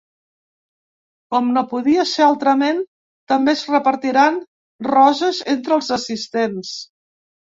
[1.33, 2.79] Com no podia ser altrament,
[3.33, 4.41] també es repartiran
[4.95, 6.73] roses entre els assistents.